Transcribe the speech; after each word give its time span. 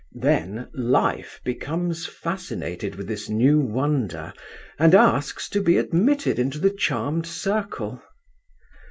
Then 0.19 0.67
Life 0.73 1.39
becomes 1.45 2.07
fascinated 2.07 2.95
with 2.95 3.05
this 3.07 3.29
new 3.29 3.59
wonder, 3.59 4.33
and 4.79 4.95
asks 4.95 5.47
to 5.49 5.61
be 5.61 5.77
admitted 5.77 6.39
into 6.39 6.57
the 6.57 6.71
charmed 6.71 7.27
circle. 7.27 8.01